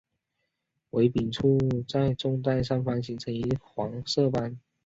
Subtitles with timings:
[0.89, 4.59] 尾柄处在纵带上方形成一黄色斑。